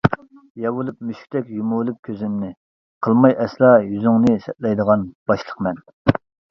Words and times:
يەۋېلىپلا 0.61 1.09
مۈشۈكتەك 1.09 1.51
يۇمۇۋېلىپ 1.57 1.99
كۆزۈمنى، 2.09 2.51
قىلماي 3.09 3.39
ئەسلا 3.45 3.73
يۈزۈڭنى 3.93 4.37
سەتلەيدىغان 4.49 5.09
باشلىقمەن. 5.33 5.85